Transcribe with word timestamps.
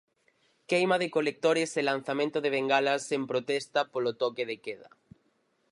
Queima 0.69 0.95
de 1.01 1.11
colectores 1.15 1.69
e 1.79 1.81
lanzamento 1.89 2.37
de 2.41 2.53
bengalas 2.55 3.03
en 3.17 3.23
protesta 3.31 3.79
polo 3.91 4.11
toque 4.21 4.43
de 4.49 4.57
queda. 4.65 4.89